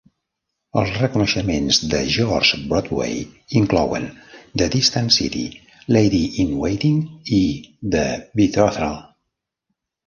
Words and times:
Els 0.83 0.93
reconeixements 1.01 1.77
de 1.91 1.99
George 2.13 2.57
Broadway 2.71 3.19
inclouen 3.61 4.09
"The 4.63 4.71
Distant 4.77 5.13
City", 5.19 5.45
"Lady 5.99 6.25
in 6.47 6.59
Waiting" 6.65 7.01
i 7.43 7.45
"The 7.97 8.07
Betrothal". 8.43 9.01